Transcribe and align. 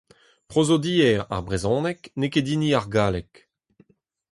Prozodiezh 0.51 1.27
ar 1.35 1.41
brezhoneg 1.47 1.99
n'eo 2.17 2.31
ket 2.33 2.47
hini 2.51 2.69
ar 2.79 2.87
galleg. 2.93 3.31